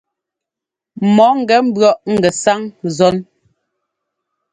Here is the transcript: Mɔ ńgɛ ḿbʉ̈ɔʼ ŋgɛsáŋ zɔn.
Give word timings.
Mɔ 1.15 1.25
ńgɛ 1.39 1.57
ḿbʉ̈ɔʼ 1.67 1.97
ŋgɛsáŋ 2.13 2.61
zɔn. 2.97 3.17